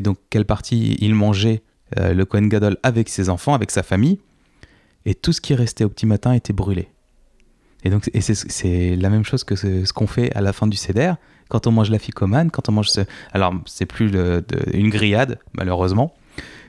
donc 0.00 0.18
quelle 0.30 0.44
partie 0.44 0.96
il 1.00 1.14
mangeait 1.14 1.62
euh, 1.98 2.12
le 2.12 2.24
Kohen 2.24 2.48
Gadol 2.48 2.76
avec 2.82 3.08
ses 3.08 3.30
enfants, 3.30 3.54
avec 3.54 3.70
sa 3.70 3.82
famille, 3.82 4.18
et 5.06 5.14
tout 5.14 5.32
ce 5.32 5.40
qui 5.40 5.54
restait 5.54 5.84
au 5.84 5.88
petit 5.88 6.06
matin 6.06 6.32
était 6.32 6.52
brûlé. 6.52 6.88
Et 7.84 7.90
donc, 7.90 8.10
et 8.12 8.20
c'est, 8.20 8.96
la 8.96 9.08
même 9.08 9.24
chose 9.24 9.44
que 9.44 9.54
ce, 9.54 9.90
qu'on 9.92 10.06
fait 10.08 10.34
à 10.34 10.40
la 10.40 10.52
fin 10.52 10.66
du 10.66 10.76
CEDER. 10.76 11.14
Quand 11.48 11.66
on 11.66 11.70
mange 11.70 11.90
la 11.90 11.98
ficomane, 11.98 12.50
quand 12.50 12.68
on 12.68 12.72
mange 12.72 12.88
ce... 12.88 13.02
Alors, 13.32 13.54
c'est 13.66 13.86
plus 13.86 14.12
une 14.72 14.90
grillade, 14.90 15.38
malheureusement. 15.52 16.12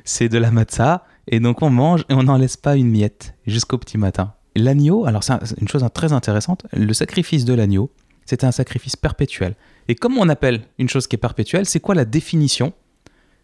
C'est 0.05 0.29
de 0.29 0.37
la 0.37 0.51
matzah. 0.51 1.03
Et 1.27 1.39
donc, 1.39 1.63
on 1.63 1.71
mange 1.71 2.05
et 2.09 2.13
on 2.13 2.23
n'en 2.23 2.37
laisse 2.37 2.57
pas 2.57 2.75
une 2.75 2.89
miette 2.89 3.33
jusqu'au 3.47 3.79
petit 3.79 3.97
matin. 3.97 4.33
L'agneau, 4.55 5.05
alors 5.05 5.23
c'est 5.23 5.33
un- 5.33 5.39
c'est 5.43 5.59
une 5.61 5.67
chose 5.67 5.85
très 5.93 6.11
intéressante, 6.13 6.65
le 6.73 6.93
sacrifice 6.93 7.45
de 7.45 7.53
l'agneau, 7.53 7.91
c'était 8.25 8.45
un 8.45 8.51
sacrifice 8.51 8.95
perpétuel. 8.95 9.55
Et 9.87 9.95
comme 9.95 10.17
on 10.17 10.29
appelle 10.29 10.61
une 10.77 10.89
chose 10.89 11.07
qui 11.07 11.15
est 11.15 11.19
perpétuelle, 11.19 11.65
c'est 11.65 11.79
quoi 11.79 11.95
la 11.95 12.05
définition? 12.05 12.73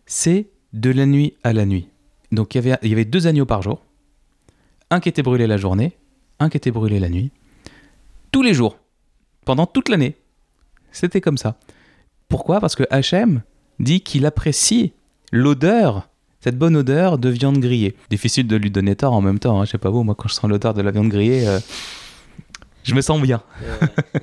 C'est 0.05 0.47
de 0.73 0.91
la 0.91 1.05
nuit 1.05 1.35
à 1.43 1.53
la 1.53 1.65
nuit. 1.65 1.87
Donc 2.31 2.53
il 2.55 2.57
y, 2.57 2.69
avait, 2.71 2.77
il 2.83 2.89
y 2.89 2.93
avait 2.93 3.05
deux 3.05 3.27
agneaux 3.27 3.45
par 3.45 3.61
jour. 3.61 3.83
Un 4.91 4.99
qui 4.99 5.09
était 5.09 5.23
brûlé 5.23 5.47
la 5.47 5.57
journée, 5.57 5.97
un 6.39 6.49
qui 6.49 6.57
était 6.57 6.71
brûlé 6.71 6.99
la 6.99 7.09
nuit. 7.09 7.31
Tous 8.31 8.41
les 8.43 8.53
jours, 8.53 8.77
pendant 9.45 9.65
toute 9.65 9.89
l'année. 9.89 10.17
C'était 10.91 11.21
comme 11.21 11.37
ça. 11.37 11.57
Pourquoi? 12.27 12.59
Parce 12.59 12.75
que 12.75 12.83
Hachem 12.89 13.41
dit 13.79 14.01
qu'il 14.01 14.25
apprécie 14.25 14.93
l'odeur, 15.31 16.07
cette 16.45 16.59
bonne 16.59 16.77
odeur 16.77 17.17
de 17.17 17.29
viande 17.29 17.57
grillée. 17.57 17.95
Difficile 18.11 18.45
de 18.45 18.55
lui 18.55 18.69
donner 18.69 18.95
tort 18.95 19.13
en 19.13 19.21
même 19.21 19.39
temps. 19.39 19.59
Hein. 19.59 19.65
Je 19.65 19.71
sais 19.71 19.79
pas 19.79 19.89
vous, 19.89 20.03
moi 20.03 20.13
quand 20.13 20.27
je 20.27 20.35
sens 20.35 20.47
l'odeur 20.47 20.75
de 20.75 20.83
la 20.83 20.91
viande 20.91 21.09
grillée, 21.09 21.47
euh, 21.47 21.59
je 22.83 22.93
me 22.93 23.01
sens 23.01 23.19
bien. 23.19 23.41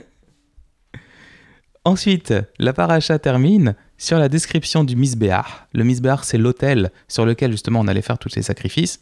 Ensuite, 1.85 2.33
la 2.61 2.73
paracha 2.73 3.19
termine 3.19 3.75
sur 3.99 4.21
la 4.21 4.29
description 4.29 4.85
du 4.85 4.95
misbéach. 4.95 5.67
Le 5.73 5.83
misbéach, 5.83 6.21
c'est 6.23 6.39
l'autel 6.39 6.93
sur 7.09 7.27
lequel 7.27 7.51
justement 7.51 7.81
on 7.81 7.89
allait 7.89 8.03
faire 8.03 8.19
tous 8.19 8.29
ces 8.29 8.43
sacrifices. 8.43 9.01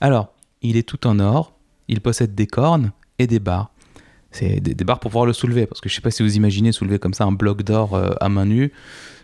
Alors, 0.00 0.34
il 0.62 0.76
est 0.76 0.82
tout 0.82 1.06
en 1.06 1.20
or, 1.20 1.54
il 1.86 2.00
possède 2.00 2.34
des 2.34 2.48
cornes 2.48 2.90
et 3.20 3.28
des 3.28 3.38
barres. 3.38 3.70
C'est 4.32 4.58
des, 4.58 4.74
des 4.74 4.84
barres 4.84 4.98
pour 4.98 5.12
pouvoir 5.12 5.26
le 5.26 5.32
soulever, 5.32 5.66
parce 5.66 5.80
que 5.80 5.88
je 5.88 5.94
sais 5.94 6.00
pas 6.00 6.10
si 6.10 6.24
vous 6.24 6.36
imaginez 6.36 6.72
soulever 6.72 6.98
comme 6.98 7.14
ça 7.14 7.22
un 7.22 7.30
bloc 7.30 7.62
d'or 7.62 7.94
euh, 7.94 8.14
à 8.20 8.28
main 8.28 8.46
nue. 8.46 8.72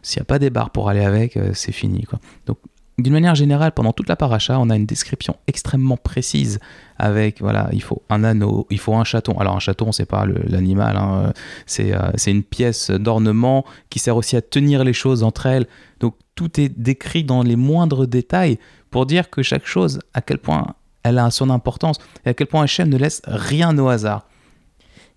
S'il 0.02 0.20
n'y 0.20 0.22
a 0.22 0.26
pas 0.26 0.38
des 0.38 0.50
barres 0.50 0.70
pour 0.70 0.88
aller 0.88 1.04
avec, 1.04 1.36
euh, 1.36 1.50
c'est 1.52 1.72
fini. 1.72 2.04
Quoi. 2.04 2.20
Donc, 2.46 2.58
d'une 2.98 3.12
manière 3.12 3.34
générale, 3.36 3.72
pendant 3.72 3.92
toute 3.92 4.08
la 4.08 4.16
paracha, 4.16 4.58
on 4.58 4.70
a 4.70 4.76
une 4.76 4.86
description 4.86 5.36
extrêmement 5.46 5.96
précise 5.96 6.58
avec, 6.98 7.40
voilà, 7.40 7.68
il 7.72 7.82
faut 7.82 8.02
un 8.10 8.24
anneau, 8.24 8.66
il 8.70 8.78
faut 8.78 8.94
un 8.96 9.04
chaton. 9.04 9.38
Alors, 9.38 9.54
un 9.54 9.60
chaton, 9.60 9.92
c'est 9.92 10.04
pas 10.06 10.24
le- 10.26 10.42
l'animal, 10.48 10.96
hein, 10.96 11.32
c'est 11.66 11.94
euh, 11.94 12.10
c'est 12.16 12.32
une 12.32 12.42
pièce 12.42 12.90
d'ornement 12.90 13.64
qui 13.88 14.00
sert 14.00 14.16
aussi 14.16 14.36
à 14.36 14.42
tenir 14.42 14.82
les 14.82 14.92
choses 14.92 15.22
entre 15.22 15.46
elles. 15.46 15.66
Donc, 16.00 16.14
tout 16.34 16.60
est 16.60 16.68
décrit 16.68 17.22
dans 17.24 17.42
les 17.42 17.54
moindres 17.56 18.06
détails 18.08 18.58
pour 18.90 19.06
dire 19.06 19.30
que 19.30 19.42
chaque 19.42 19.66
chose, 19.66 20.00
à 20.12 20.20
quel 20.20 20.38
point 20.38 20.74
elle 21.04 21.18
a 21.18 21.30
son 21.30 21.50
importance 21.50 21.98
et 22.26 22.30
à 22.30 22.34
quel 22.34 22.48
point 22.48 22.62
Hachem 22.64 22.88
ne 22.88 22.96
laisse 22.96 23.22
rien 23.26 23.78
au 23.78 23.88
hasard. 23.88 24.26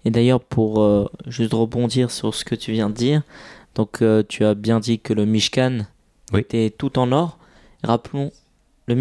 Et 0.06 0.12
d'ailleurs, 0.12 0.40
pour 0.42 0.82
euh, 0.82 1.10
juste 1.28 1.54
rebondir 1.54 2.12
sur 2.12 2.34
ce 2.36 2.46
que 2.46 2.56
tu 2.56 2.72
viens 2.72 2.90
de 2.90 2.96
dire, 2.96 3.24
donc 3.76 4.02
euh, 4.02 4.24
tu 4.28 4.46
as 4.46 4.54
bien 4.54 4.80
dit 4.80 5.00
que 5.00 5.14
le 5.14 5.26
Mishkan 5.26 5.80
Oui. 6.34 6.42
était 6.42 6.70
tout 6.76 7.00
en 7.00 7.12
or. 7.12 7.38
Rappelons, 7.84 8.32
le 8.88 8.96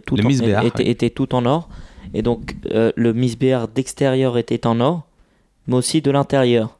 tout 0.00 0.16
en- 0.20 0.26
Misbéach, 0.28 0.64
était, 0.64 1.10
tout 1.10 1.34
en 1.34 1.44
or. 1.46 1.68
Et 2.14 2.22
donc, 2.22 2.56
euh, 2.70 2.92
le 2.96 3.12
Misbéach 3.12 3.68
d'extérieur 3.74 4.38
était 4.38 4.66
en 4.66 4.80
or, 4.80 5.06
mais 5.66 5.76
aussi 5.76 6.00
de 6.02 6.10
l'intérieur. 6.10 6.78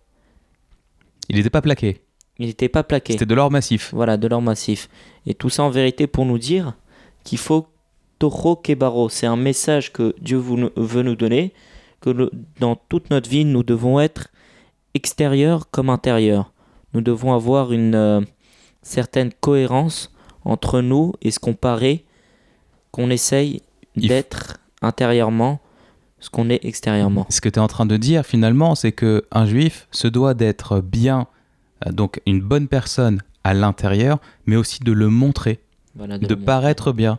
Il 1.29 1.37
n'était 1.37 1.51
pas 1.51 1.61
plaqué, 1.63 2.01
Il 2.39 2.47
n'était 2.47 2.69
pas 2.69 2.83
plaqué. 2.83 3.13
c'était 3.13 3.27
de 3.27 3.35
l'or 3.35 3.51
massif. 3.51 3.91
Voilà, 3.93 4.17
de 4.17 4.27
l'or 4.29 4.41
massif. 4.43 4.89
Et 5.27 5.35
tout 5.35 5.51
ça 5.51 5.63
en 5.63 5.71
vérité 5.71 6.07
pour 6.07 6.25
nous 6.25 6.39
dire 6.39 6.75
qu'il 7.25 7.39
faut 7.39 7.67
Toho 8.19 8.57
Kebaro. 8.57 9.09
C'est 9.11 9.27
un 9.27 9.37
message 9.37 9.93
que 9.93 10.15
Dieu 10.21 10.39
vous- 10.39 10.71
veut 10.77 11.03
nous 11.03 11.15
donner, 11.17 11.53
que 12.01 12.11
le- 12.11 12.31
dans 12.61 12.77
toute 12.77 13.11
notre 13.11 13.29
vie, 13.29 13.45
nous 13.45 13.63
devons 13.63 14.01
être 14.01 14.29
extérieurs 14.95 15.71
comme 15.71 15.91
intérieurs. 15.91 16.53
Nous 16.95 17.01
devons 17.03 17.35
avoir 17.35 17.73
une 17.73 17.95
euh, 17.95 18.21
certaine 18.83 19.31
cohérence 19.41 20.11
entre 20.45 20.81
nous 20.81 21.13
et 21.23 21.31
ce 21.31 21.39
qu'on 21.39 21.55
paraît, 21.55 22.05
qu'on 22.91 23.11
essaye 23.11 23.63
d'être 23.97 24.59
intérieurement, 24.83 25.61
ce 26.21 26.31
qu'on 26.31 26.51
est 26.51 26.65
extérieurement. 26.65 27.27
Ce 27.31 27.41
que 27.41 27.49
tu 27.49 27.57
es 27.57 27.63
en 27.63 27.69
train 27.69 27.87
de 27.87 27.97
dire 27.97 28.25
finalement, 28.25 28.75
c'est 28.75 28.93
que 28.93 29.25
un 29.31 29.47
juif 29.47 29.89
se 29.91 30.09
doit 30.09 30.35
d'être 30.35 30.81
bien, 30.81 31.27
euh, 31.87 31.93
donc 31.93 32.21
une 32.27 32.41
bonne 32.41 32.69
personne 32.69 33.23
à 33.45 33.55
l'intérieur, 33.55 34.19
mais 34.47 34.57
aussi 34.57 34.81
de 34.81 34.93
le 34.93 35.09
montrer, 35.09 35.61
Voilà, 35.95 36.19
de 36.19 36.27
le 36.27 36.37
paraître 36.37 36.93
bien. 36.93 37.19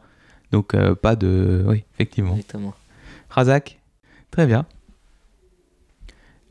Donc 0.51 0.73
euh, 0.73 0.95
pas 0.95 1.15
de... 1.15 1.63
Oui, 1.67 1.83
effectivement. 1.95 2.33
Exactement. 2.33 2.73
Razak 3.29 3.79
Très 4.31 4.45
bien. 4.45 4.65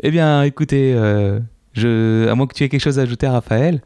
Eh 0.02 0.10
bien, 0.10 0.42
écoutez, 0.42 0.94
euh, 0.94 1.40
je, 1.72 2.28
à 2.28 2.34
moins 2.34 2.46
que 2.46 2.54
tu 2.54 2.64
aies 2.64 2.68
quelque 2.68 2.80
chose 2.80 2.98
à 2.98 3.02
ajouter 3.02 3.26
à 3.26 3.32
Raphaël, 3.32 3.82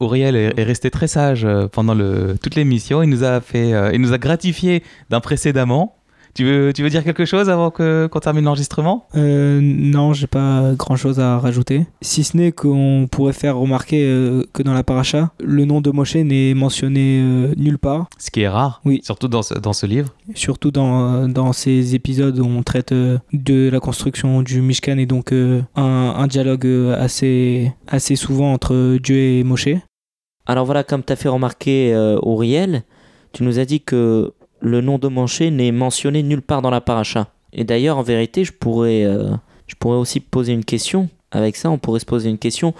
Auriel 0.00 0.36
est, 0.36 0.58
est 0.58 0.62
resté 0.64 0.90
très 0.90 1.08
sage 1.08 1.44
euh, 1.44 1.66
pendant 1.68 1.94
le, 1.94 2.36
toute 2.42 2.54
l'émission. 2.54 3.02
Il 3.02 3.08
nous 3.10 3.24
a 3.24 3.40
fait, 3.40 3.72
euh, 3.72 3.90
il 3.92 4.00
nous 4.00 4.12
a 4.12 4.18
gratifié 4.18 4.82
d'un 5.10 5.20
précédemment. 5.20 5.94
Tu 6.34 6.44
veux, 6.44 6.72
tu 6.72 6.82
veux 6.84 6.90
dire 6.90 7.02
quelque 7.02 7.24
chose 7.24 7.50
avant 7.50 7.70
que 7.72 8.06
qu'on 8.06 8.20
termine 8.20 8.44
l'enregistrement? 8.44 9.08
Euh, 9.16 9.58
non, 9.60 10.12
j'ai 10.12 10.28
pas 10.28 10.72
grand 10.76 10.94
chose 10.94 11.18
à 11.18 11.38
rajouter. 11.38 11.86
Si 12.00 12.22
ce 12.22 12.36
n'est 12.36 12.52
qu'on 12.52 13.08
pourrait 13.10 13.32
faire 13.32 13.56
remarquer 13.56 14.04
euh, 14.04 14.44
que 14.52 14.62
dans 14.62 14.74
la 14.74 14.84
paracha, 14.84 15.32
le 15.42 15.64
nom 15.64 15.80
de 15.80 15.90
Moshe 15.90 16.14
n'est 16.14 16.54
mentionné 16.54 17.20
euh, 17.24 17.54
nulle 17.56 17.78
part. 17.78 18.06
Ce 18.18 18.30
qui 18.30 18.42
est 18.42 18.48
rare, 18.48 18.80
Oui. 18.84 19.00
surtout 19.02 19.26
dans 19.26 19.42
ce, 19.42 19.54
dans 19.54 19.72
ce 19.72 19.86
livre. 19.86 20.14
Surtout 20.34 20.70
dans, 20.70 21.26
dans 21.28 21.52
ces 21.52 21.96
épisodes 21.96 22.38
où 22.38 22.44
on 22.46 22.62
traite 22.62 22.92
de 22.92 23.68
la 23.72 23.80
construction 23.80 24.42
du 24.42 24.60
Mishkan 24.60 24.98
et 24.98 25.06
donc 25.06 25.32
un, 25.32 25.64
un 25.74 26.26
dialogue 26.28 26.68
assez, 26.98 27.72
assez 27.88 28.14
souvent 28.14 28.52
entre 28.52 28.98
Dieu 29.02 29.16
et 29.16 29.42
Moshe. 29.44 29.68
Alors 30.48 30.64
voilà, 30.64 30.82
comme 30.82 31.04
tu 31.04 31.12
as 31.12 31.16
fait 31.16 31.28
remarquer 31.28 31.94
euh, 31.94 32.18
Auriel, 32.22 32.82
tu 33.32 33.42
nous 33.42 33.58
as 33.58 33.66
dit 33.66 33.82
que 33.82 34.32
le 34.60 34.80
nom 34.80 34.98
de 34.98 35.06
Manché 35.06 35.50
n'est 35.50 35.72
mentionné 35.72 36.22
nulle 36.22 36.40
part 36.40 36.62
dans 36.62 36.70
la 36.70 36.80
paracha. 36.80 37.28
Et 37.52 37.64
d'ailleurs, 37.64 37.98
en 37.98 38.02
vérité, 38.02 38.44
je 38.44 38.52
pourrais, 38.52 39.04
euh, 39.04 39.30
je 39.66 39.74
pourrais 39.76 39.98
aussi 39.98 40.20
poser 40.20 40.54
une 40.54 40.64
question. 40.64 41.10
Avec 41.30 41.54
ça, 41.54 41.70
on 41.70 41.76
pourrait 41.76 42.00
se 42.00 42.06
poser 42.06 42.30
une 42.30 42.38
question. 42.38 42.72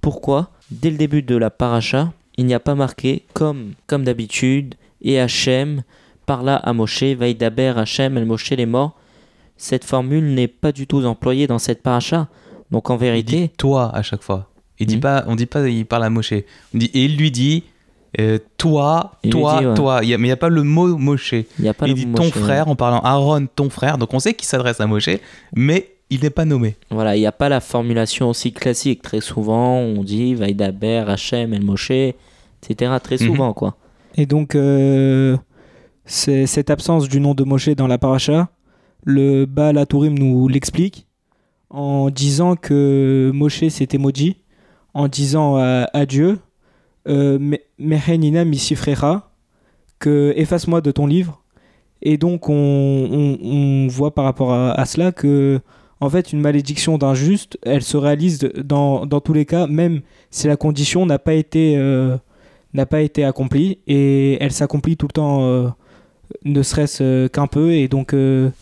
Pourquoi, 0.00 0.50
dès 0.70 0.90
le 0.90 0.96
début 0.96 1.22
de 1.22 1.36
la 1.36 1.50
paracha, 1.50 2.10
il 2.38 2.46
n'y 2.46 2.54
a 2.54 2.60
pas 2.60 2.74
marqué, 2.74 3.26
comme, 3.34 3.72
comme 3.86 4.04
d'habitude, 4.04 4.74
et 5.02 5.20
Hachem 5.20 5.82
parla 6.24 6.56
à 6.56 6.72
Moshe, 6.72 7.02
Vaïdaber 7.02 7.74
Hachem, 7.76 8.16
El 8.16 8.24
Moshe 8.24 8.50
les 8.50 8.64
morts 8.64 8.96
Cette 9.58 9.84
formule 9.84 10.32
n'est 10.32 10.48
pas 10.48 10.72
du 10.72 10.86
tout 10.86 11.04
employée 11.04 11.46
dans 11.46 11.58
cette 11.58 11.82
paracha. 11.82 12.28
Donc 12.70 12.88
en 12.88 12.96
vérité, 12.96 13.50
toi 13.58 13.94
à 13.94 14.00
chaque 14.02 14.22
fois. 14.22 14.49
Il 14.80 14.86
dit 14.86 14.96
Mhm. 14.96 15.00
pas, 15.00 15.24
on 15.28 15.36
dit 15.36 15.46
pas, 15.46 15.68
il 15.68 15.86
parle 15.86 16.04
à 16.04 16.10
Moshe. 16.10 16.32
On 16.74 16.78
dit, 16.78 16.90
et 16.94 17.04
il 17.04 17.16
lui 17.16 17.30
dit 17.30 17.62
euh, 18.18 18.38
toi, 18.56 19.12
Il 19.22 19.30
toi, 19.30 19.60
dit, 19.60 19.66
ouais. 19.66 19.74
toi. 19.74 20.00
Il 20.02 20.08
y 20.08 20.14
a- 20.14 20.18
mais 20.18 20.24
il 20.24 20.30
n'y 20.30 20.32
a 20.32 20.36
pas 20.36 20.48
le 20.48 20.64
mot 20.64 20.96
Moshe. 20.96 21.34
il 21.60 21.68
a 21.68 21.74
pas 21.74 21.86
il 21.86 21.90
le 21.90 21.94
dit 21.94 22.06
mot 22.06 22.16
ton 22.16 22.24
Moshe. 22.24 22.32
frère 22.32 22.66
en 22.68 22.74
parlant 22.74 22.98
Aaron, 23.00 23.46
ton 23.54 23.70
frère. 23.70 23.98
Donc 23.98 24.12
on 24.14 24.18
sait 24.18 24.34
qu'il 24.34 24.48
s'adresse 24.48 24.80
à 24.80 24.86
Moshe, 24.88 25.10
mais 25.54 25.90
il 26.10 26.20
n'est 26.22 26.30
pas 26.30 26.44
nommé. 26.44 26.74
Voilà, 26.90 27.14
il 27.16 27.20
n'y 27.20 27.26
a 27.26 27.30
pas 27.32 27.48
la 27.48 27.60
formulation 27.60 28.28
aussi 28.30 28.52
classique. 28.52 29.00
Très 29.02 29.20
souvent, 29.20 29.76
on 29.76 30.02
dit 30.02 30.34
Vaïdaber, 30.34 31.04
Hachem, 31.06 31.54
El 31.54 31.62
Moshe, 31.62 31.90
etc. 31.92 32.92
Très 33.00 33.14
Mhm. 33.20 33.26
souvent, 33.28 33.52
quoi. 33.52 33.76
Et 34.16 34.26
donc, 34.26 34.56
euh, 34.56 35.36
c'est- 36.04 36.46
cette 36.46 36.70
absence 36.70 37.08
du 37.08 37.20
nom 37.20 37.34
de 37.34 37.44
Moshe 37.44 37.68
dans 37.76 37.86
la 37.86 37.98
paracha, 37.98 38.48
le 39.04 39.44
Baal 39.46 39.78
HaTurim 39.78 40.18
nous 40.18 40.48
l'explique 40.48 41.06
en 41.70 42.10
disant 42.10 42.56
que 42.56 43.30
Moshe 43.32 43.68
s'était 43.68 43.98
maudit, 43.98 44.36
en 44.94 45.08
disant 45.08 45.56
à, 45.56 45.88
à 45.92 46.06
Dieu 46.06 46.38
euh, 47.08 47.38
Me- 47.38 47.58
Mehenina 47.78 48.44
misifrera, 48.44 49.30
que 49.98 50.32
efface-moi 50.36 50.80
de 50.80 50.90
ton 50.90 51.06
livre. 51.06 51.42
Et 52.02 52.16
donc, 52.16 52.48
on, 52.48 52.54
on- 52.54 53.38
on 53.42 53.86
voit 53.88 54.14
par 54.14 54.24
rapport 54.24 54.52
à, 54.52 54.72
à 54.72 54.84
cela 54.86 55.12
que, 55.12 55.60
en 56.00 56.08
fait, 56.08 56.32
une 56.32 56.40
malédiction 56.40 56.96
d'un 56.98 57.12
juste, 57.14 57.58
elle 57.62 57.82
se 57.82 57.96
réalise 57.96 58.38
dans, 58.64 59.04
dans 59.06 59.20
tous 59.20 59.34
les 59.34 59.44
cas, 59.44 59.66
même 59.66 60.00
si 60.30 60.46
la 60.46 60.56
condition 60.56 61.04
n'a 61.06 61.18
pas 61.18 61.34
été. 61.34 61.74
euh, 61.76 62.16
n'a 62.72 62.86
pas 62.86 63.00
été 63.00 63.24
accomplie 63.24 63.78
et 63.88 64.38
elle 64.40 64.52
s'accomplit 64.52 64.96
tout 64.96 65.08
le 65.08 65.12
temps 65.12 65.42
euh, 65.42 65.66
ne 66.44 66.62
serait-ce 66.62 67.26
qu'un 67.26 67.48
peu 67.48 67.72
et 67.72 67.88
donc 67.88 68.14
on- 68.14 68.52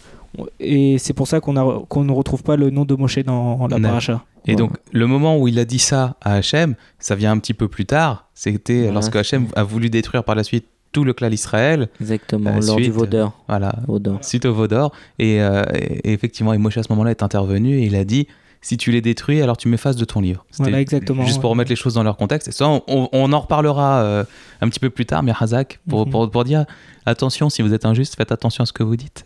et 0.58 0.97
c'est 0.97 1.12
pour 1.12 1.28
ça 1.28 1.40
qu'on 1.40 1.56
a 1.58 1.82
qu'on 1.90 2.04
ne 2.04 2.12
retrouve 2.12 2.42
pas 2.42 2.56
le 2.56 2.70
nom 2.70 2.87
de 2.87 2.94
Moshe 2.94 3.18
dans 3.18 3.66
la 3.68 3.78
Non. 3.78 3.87
paracha. 3.88 4.25
Et 4.49 4.57
donc, 4.57 4.73
le 4.93 5.07
moment 5.07 5.38
où 5.38 5.47
il 5.49 5.59
a 5.59 5.64
dit 5.64 5.78
ça 5.78 6.17
à 6.23 6.35
Hachem, 6.35 6.75
ça 6.99 7.14
vient 7.14 7.31
un 7.33 7.38
petit 7.38 7.55
peu 7.55 7.69
plus 7.69 7.87
tard. 7.87 8.28
C'était 8.35 8.78
Voilà. 8.78 8.93
lorsque 8.95 9.14
Hachem 9.17 9.47
a 9.55 9.62
voulu 9.62 9.90
détruire 9.90 10.25
par 10.25 10.35
la 10.35 10.43
suite 10.45 10.67
tout 10.90 11.05
le 11.05 11.12
clan 11.12 11.28
d'Israël. 11.28 11.88
Exactement, 12.00 12.50
Euh, 12.50 12.61
lors 12.67 12.76
du 12.76 12.85
suite. 12.85 12.95
Voilà, 13.47 13.75
Vaudor. 13.87 14.19
suite 14.25 14.47
au 14.47 14.55
Vaudor. 14.55 14.93
Et, 15.19 15.43
euh, 15.43 15.62
et- 15.75 16.12
effectivement, 16.12 16.52
et 16.55 16.59
Moshe 16.59 16.78
à 16.78 16.83
ce 16.83 16.88
moment-là 16.93 17.11
est 17.11 17.23
intervenu 17.23 17.78
et 17.78 17.85
il 17.85 17.95
a 17.95 18.05
dit 18.05 18.26
si 18.62 18.76
tu 18.76 18.90
les 18.90 19.00
détruis, 19.02 19.40
alors 19.43 19.57
tu 19.57 19.69
m'effaces 19.69 19.95
de 19.97 20.05
ton 20.05 20.21
livre. 20.21 20.45
Voilà, 20.59 20.81
exactement, 20.81 21.25
Juste 21.25 21.40
pour 21.40 21.50
remettre 21.50 21.71
les 21.71 21.76
choses 21.76 21.95
dans 21.95 22.02
leur 22.02 22.17
contexte. 22.17 22.49
Et 22.49 22.52
ça, 22.52 22.69
on, 22.69 22.83
on- 22.88 23.09
on 23.12 23.33
en 23.33 23.40
reparlera 23.40 24.00
euh, 24.02 24.25
un 24.62 24.69
petit 24.69 24.81
peu 24.81 24.90
plus 24.90 25.05
tard, 25.07 25.23
mais 25.23 25.33
Hazak, 25.38 25.78
pour, 25.88 26.07
Mhm. 26.07 26.11
pour, 26.11 26.31
pour 26.31 26.43
dire 26.45 26.64
attention, 27.07 27.50
si 27.50 27.62
vous 27.62 27.73
êtes 27.75 27.85
injuste, 27.85 28.17
faites 28.17 28.33
attention 28.33 28.62
à 28.62 28.67
ce 28.67 28.73
que 28.73 28.83
vous 28.83 28.97
dites. 28.97 29.25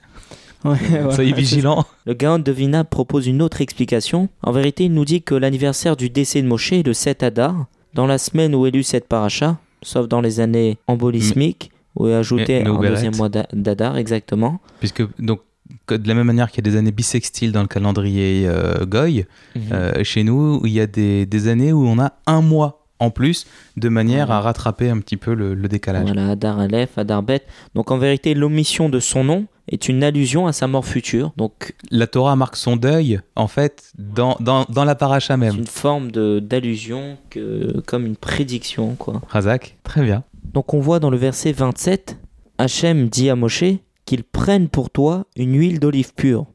Ouais. 0.64 0.76
Soyez 1.11 1.33
vigilants. 1.33 1.85
Le 2.07 2.14
Gaon 2.14 2.38
de 2.38 2.52
Vina 2.52 2.85
propose 2.85 3.26
une 3.26 3.42
autre 3.42 3.61
explication. 3.61 4.28
En 4.42 4.52
vérité, 4.52 4.85
il 4.85 4.95
nous 4.95 5.04
dit 5.04 5.23
que 5.23 5.35
l'anniversaire 5.35 5.97
du 5.97 6.09
décès 6.11 6.40
de 6.42 6.47
Moshe 6.47 6.73
est 6.73 6.87
le 6.87 6.92
7 6.95 7.23
Adar, 7.23 7.66
dans 7.95 8.07
la 8.07 8.19
semaine 8.19 8.54
où 8.54 8.66
est 8.66 8.71
lu 8.71 8.83
cette 8.83 9.09
paracha, 9.09 9.59
sauf 9.83 10.07
dans 10.09 10.21
les 10.21 10.40
années 10.40 10.78
embolismiques, 10.87 11.71
où 11.97 12.07
est 12.09 12.14
ajouté 12.14 12.64
un 12.64 12.78
deuxième 12.81 13.16
mois 13.16 13.28
d'A- 13.28 13.49
d'Adar, 13.52 13.97
exactement. 13.99 14.61
Puisque, 14.78 15.02
donc, 15.21 15.40
que 15.87 15.95
de 15.95 16.07
la 16.07 16.14
même 16.14 16.26
manière 16.26 16.50
qu'il 16.50 16.64
y 16.64 16.69
a 16.69 16.71
des 16.71 16.78
années 16.78 16.92
bissextiles 16.92 17.50
dans 17.52 17.62
le 17.62 17.66
calendrier 17.69 18.45
euh, 18.47 18.85
Goy, 18.87 19.26
Mhm. 19.57 19.62
euh, 19.73 20.04
chez 20.04 20.23
nous, 20.23 20.61
il 20.64 20.73
y 20.73 20.81
a 20.81 20.87
des, 20.87 21.26
des 21.26 21.49
années 21.49 21.73
où 21.73 21.85
on 21.87 21.99
a 21.99 22.12
un 22.26 22.40
mois 22.40 22.81
en 23.02 23.11
plus, 23.11 23.47
de 23.76 23.88
manière 23.88 24.30
à 24.30 24.40
rattraper 24.40 24.88
un 24.88 24.99
petit 24.99 25.16
peu 25.16 25.35
le, 25.35 25.54
le 25.54 25.68
décalage. 25.68 26.04
Voilà, 26.04 26.30
Adar 26.30 26.59
Aleph, 26.61 26.97
Adar 26.99 27.23
Bet. 27.23 27.42
Donc 27.75 27.90
en 27.90 27.99
vérité, 27.99 28.35
l'omission 28.35 28.88
de 28.88 29.00
son 29.00 29.25
nom 29.25 29.47
est 29.68 29.88
une 29.88 30.02
allusion 30.02 30.47
à 30.47 30.52
sa 30.52 30.66
mort 30.66 30.85
future. 30.85 31.32
Donc 31.37 31.75
La 31.90 32.06
Torah 32.06 32.37
marque 32.37 32.56
son 32.56 32.76
deuil, 32.76 33.21
en 33.37 33.47
fait, 33.49 33.92
dans, 33.99 34.37
dans, 34.40 34.64
dans 34.68 34.85
la 34.85 34.94
paracha 34.94 35.35
c'est 35.35 35.38
même. 35.38 35.56
une 35.56 35.66
forme 35.66 36.11
de- 36.11 36.40
d'allusion, 36.40 37.16
que, 37.30 37.80
comme 37.87 38.06
une 38.06 38.16
prédiction, 38.16 38.94
quoi. 38.97 39.21
Razak, 39.28 39.78
très 39.85 40.02
bien. 40.02 40.25
Donc 40.52 40.75
on 40.75 40.80
voit 40.80 40.99
dans 41.00 41.11
le 41.11 41.16
verset 41.16 41.52
27, 41.52 42.18
Hachem 42.59 43.09
dit 43.09 43.30
à 43.30 43.37
Moshe 43.37 43.64
qu'il 44.04 44.25
prenne 44.25 44.68
pour 44.68 44.90
toi 44.90 45.25
une 45.37 45.56
huile 45.56 45.78
d'olive 45.80 46.12
pure. 46.14 46.47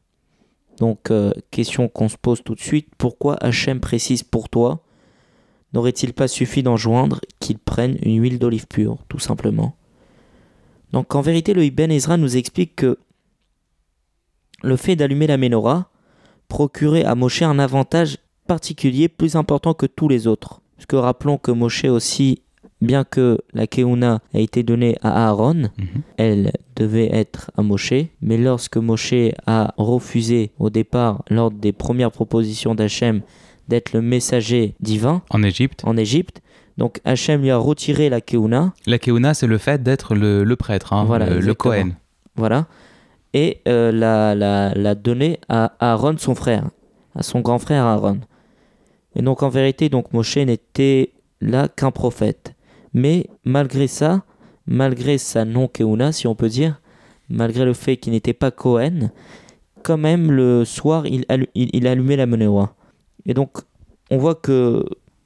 Donc 0.80 1.10
euh, 1.10 1.32
question 1.50 1.88
qu'on 1.88 2.08
se 2.10 2.18
pose 2.18 2.44
tout 2.44 2.54
de 2.56 2.60
suite, 2.62 2.88
pourquoi 2.98 3.36
Hachem 3.44 3.80
précise 3.80 4.22
pour 4.24 4.50
toi 4.50 4.84
N'aurait-il 5.78 6.14
pas 6.14 6.28
suffi 6.28 6.64
d'en 6.64 6.76
joindre 6.76 7.22
qu'il 7.40 7.60
prenne 7.60 8.00
une 8.02 8.20
huile 8.20 8.40
d'olive 8.40 8.66
pure, 8.66 8.98
tout 9.10 9.20
simplement? 9.20 9.76
Donc 10.92 11.14
en 11.14 11.22
vérité, 11.22 11.54
le 11.54 11.64
Ibn 11.64 11.92
Ezra 11.92 12.18
nous 12.18 12.36
explique 12.36 12.76
que 12.78 12.98
le 14.64 14.76
fait 14.76 14.96
d'allumer 14.96 15.28
la 15.28 15.38
menorah 15.38 15.92
procurait 16.48 17.04
à 17.04 17.14
Moshe 17.14 17.44
un 17.44 17.60
avantage 17.60 18.18
particulier 18.48 19.08
plus 19.08 19.36
important 19.36 19.76
que 19.76 19.86
tous 19.86 20.10
les 20.10 20.26
autres. 20.26 20.62
Parce 20.78 20.88
que 20.88 20.96
rappelons 20.96 21.38
que 21.38 21.52
Moshe 21.52 21.84
aussi 21.86 22.42
bien 22.82 23.04
que 23.04 23.38
la 23.54 23.68
Keuna 23.68 24.22
a 24.34 24.40
été 24.40 24.64
donnée 24.64 24.98
à 25.04 25.28
Aaron, 25.28 25.70
Mhm. 25.78 25.88
elle 26.18 26.52
devait 26.76 27.10
être 27.14 27.52
à 27.56 27.62
Moshe, 27.62 27.94
mais 28.20 28.38
lorsque 28.38 28.78
Moshe 28.78 29.14
a 29.46 29.76
refusé 29.78 30.54
au 30.58 30.72
départ, 30.72 31.24
lors 31.30 31.52
des 31.52 31.72
premières 31.72 32.12
propositions 32.12 32.74
d'Hachem, 32.74 33.22
d'être 33.68 33.94
le 33.94 34.02
messager 34.02 34.76
divin 34.80 35.22
En 35.30 35.44
Égypte, 35.44 35.82
en 35.86 35.98
Égypte, 35.98 36.42
donc 36.78 37.00
Hachem 37.06 37.42
lui 37.42 37.50
a 37.52 37.58
retiré 37.58 38.10
la 38.10 38.22
Keuna, 38.22 38.74
la 38.86 39.00
Keuna, 39.00 39.34
c'est 39.34 39.48
le 39.48 39.58
fait 39.58 39.82
d'être 39.84 40.16
le, 40.16 40.44
le 40.44 40.56
prêtre, 40.56 40.94
hein, 40.94 41.06
Voilà, 41.06 41.30
le, 41.30 41.40
le. 41.40 41.54
Kohen. 41.54 41.96
voilà, 42.36 42.68
et 43.34 43.62
euh, 43.68 43.92
l'a, 43.92 44.36
l'a, 44.36 44.74
l'a 44.74 44.96
donnée 44.96 45.40
à 45.50 45.74
Aaron, 45.80 46.16
son 46.18 46.36
frère, 46.36 46.70
à 47.16 47.24
son 47.24 47.42
grand 47.42 47.60
frère 47.60 47.84
Aaron. 47.86 48.20
Et 49.16 49.22
donc 49.22 49.42
en 49.44 49.50
vérité, 49.50 49.90
donc 49.90 50.14
Moshe 50.14 50.38
n'était 50.38 51.12
là 51.42 51.68
qu'un 51.68 51.92
prophète. 51.92 52.54
Mais 52.94 53.28
malgré 53.44 53.88
ça, 53.88 54.24
malgré 54.68 55.18
sa 55.18 55.44
non-keuna, 55.46 56.12
si 56.12 56.28
on 56.28 56.36
peut 56.36 56.50
dire, 56.50 56.80
malgré 57.30 57.66
le 57.66 57.74
fait 57.74 57.98
qu'il 57.98 58.14
n'était 58.14 58.34
pas 58.34 58.52
Cohen, 58.52 59.10
quand 59.84 59.98
même 59.98 60.32
le 60.32 60.66
soir, 60.66 61.06
il, 61.08 61.26
il 61.56 61.88
allumait 61.88 62.16
la 62.16 62.26
menorah. 62.28 62.76
Et 63.28 63.34
donc, 63.34 63.58
on 64.10 64.18
voit 64.18 64.36
que 64.36 64.86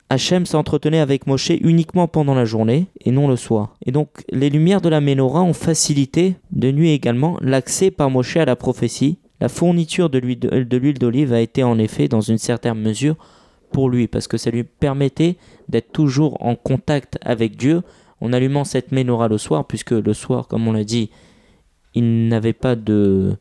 Hachem 0.09 0.45
s'entretenait 0.45 0.99
avec 0.99 1.27
Moshe 1.27 1.51
uniquement 1.61 2.07
pendant 2.07 2.33
la 2.33 2.43
journée 2.45 2.87
et 3.05 3.11
non 3.11 3.27
le 3.29 3.35
soir. 3.37 3.75
Et 3.85 3.91
donc, 3.91 4.09
les 4.29 4.49
lumières 4.49 4.81
de 4.81 4.89
la 4.89 4.99
menorah 4.99 5.43
ont 5.43 5.53
facilité, 5.53 6.35
de 6.51 6.71
nuit 6.71 6.89
également, 6.89 7.37
l'accès 7.41 7.91
par 7.91 8.09
Moshe 8.09 8.35
à 8.37 8.43
la 8.45 8.55
prophétie. 8.57 9.19
La 9.39 9.47
fourniture 9.49 10.09
de 10.09 10.17
l'huile 10.19 10.39
de- 10.39 10.63
de 10.63 10.77
l'huile 10.77 10.99
d'olive 10.99 11.31
a 11.33 11.39
été 11.39 11.63
en 11.63 11.79
effet, 11.79 12.07
dans 12.07 12.21
une 12.21 12.37
certaine 12.37 12.79
mesure, 12.79 13.15
pour 13.71 13.89
lui, 13.89 14.07
parce 14.07 14.27
que 14.27 14.37
ça 14.37 14.51
lui 14.51 14.63
permettait 14.63 15.37
d'être 15.69 15.93
toujours 15.93 16.37
en 16.45 16.55
contact 16.55 17.17
avec 17.21 17.55
Dieu 17.55 17.81
en 18.19 18.33
allumant 18.33 18.65
cette 18.65 18.91
menorah 18.91 19.29
le 19.29 19.37
soir, 19.37 19.65
puisque 19.65 19.91
le 19.91 20.13
soir, 20.13 20.47
comme 20.47 20.67
on 20.67 20.73
l'a 20.73 20.83
dit, 20.83 21.09
il 21.95 22.27
n'avait 22.27 22.53
pas 22.53 22.75
de, 22.75 23.37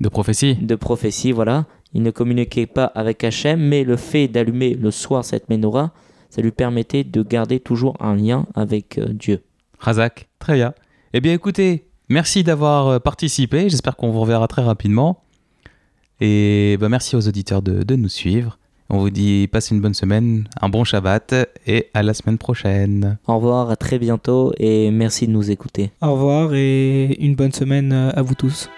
De 0.00 0.08
prophétie. 0.08 0.54
de 0.54 0.74
prophétie, 0.74 1.32
voilà. 1.32 1.66
Il 1.98 2.04
ne 2.04 2.12
communiquait 2.12 2.66
pas 2.66 2.84
avec 2.84 3.24
Hachem, 3.24 3.58
mais 3.58 3.82
le 3.82 3.96
fait 3.96 4.28
d'allumer 4.28 4.74
le 4.74 4.92
soir 4.92 5.24
cette 5.24 5.50
menorah, 5.50 5.90
ça 6.30 6.40
lui 6.40 6.52
permettait 6.52 7.02
de 7.02 7.24
garder 7.24 7.58
toujours 7.58 7.96
un 7.98 8.14
lien 8.14 8.46
avec 8.54 8.98
euh, 8.98 9.08
Dieu. 9.08 9.42
Razak, 9.80 10.28
très 10.38 10.54
bien. 10.54 10.74
Eh 11.12 11.20
bien, 11.20 11.34
écoutez, 11.34 11.88
merci 12.08 12.44
d'avoir 12.44 12.86
euh, 12.86 12.98
participé. 13.00 13.68
J'espère 13.68 13.96
qu'on 13.96 14.12
vous 14.12 14.20
reverra 14.20 14.46
très 14.46 14.62
rapidement. 14.62 15.24
Et 16.20 16.76
bah, 16.78 16.88
merci 16.88 17.16
aux 17.16 17.26
auditeurs 17.26 17.62
de, 17.62 17.82
de 17.82 17.96
nous 17.96 18.08
suivre. 18.08 18.60
On 18.90 18.98
vous 18.98 19.10
dit 19.10 19.48
passez 19.48 19.74
une 19.74 19.80
bonne 19.80 19.92
semaine, 19.94 20.48
un 20.60 20.68
bon 20.68 20.84
Shabbat 20.84 21.34
et 21.66 21.88
à 21.94 22.04
la 22.04 22.14
semaine 22.14 22.38
prochaine. 22.38 23.18
Au 23.26 23.38
revoir, 23.38 23.70
à 23.70 23.76
très 23.76 23.98
bientôt 23.98 24.52
et 24.56 24.92
merci 24.92 25.26
de 25.26 25.32
nous 25.32 25.50
écouter. 25.50 25.90
Au 26.00 26.12
revoir 26.12 26.54
et 26.54 27.16
une 27.18 27.34
bonne 27.34 27.52
semaine 27.52 27.92
à 27.92 28.22
vous 28.22 28.36
tous. 28.36 28.70